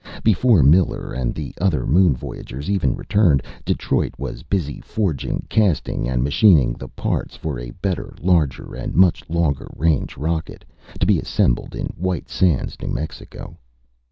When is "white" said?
11.95-12.29